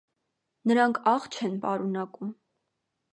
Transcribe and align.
Նրանք 0.69 0.97
աղ 1.11 1.27
չեն 1.37 1.53
պարունակում։ 1.65 2.33